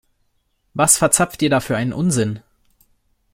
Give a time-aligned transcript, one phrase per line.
[0.73, 2.41] Was verzapft ihr da für einen Unsinn?